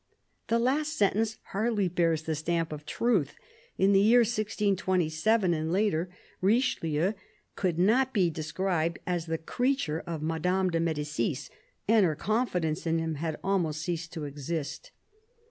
The 0.47 0.57
last 0.57 0.93
sentence 0.97 1.37
hardly 1.51 1.87
bears 1.87 2.23
the 2.23 2.33
stamp 2.33 2.73
of 2.73 2.87
truth. 2.87 3.35
In 3.77 3.91
the 3.91 3.99
year 3.99 4.21
1627 4.21 5.53
and 5.53 5.71
later, 5.71 6.09
Riohelieu 6.41 7.13
could 7.55 7.77
not 7.77 8.11
be 8.11 8.31
described 8.31 8.97
as 9.05 9.27
the 9.27 9.37
creature 9.37 9.99
of 10.07 10.23
Marie 10.23 10.39
de 10.39 10.49
M6dicis, 10.49 11.51
and 11.87 12.03
her 12.03 12.15
confidence 12.15 12.87
in 12.87 12.97
him 12.97 13.13
had 13.13 13.37
almost 13.43 13.83
ceased 13.83 14.11
to 14.13 14.23
exist. 14.23 14.89